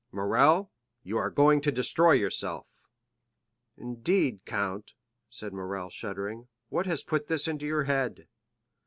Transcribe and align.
Morrel, 0.11 0.71
you 1.03 1.19
are 1.19 1.29
going 1.29 1.61
to 1.61 1.71
destroy 1.71 2.13
yourself!" 2.13 2.65
"Indeed, 3.77 4.43
count," 4.45 4.93
said 5.29 5.53
Morrel, 5.53 5.91
shuddering; 5.91 6.47
"what 6.69 6.87
has 6.87 7.03
put 7.03 7.27
this 7.27 7.47
into 7.47 7.67
your 7.67 7.83
head?" 7.83 8.27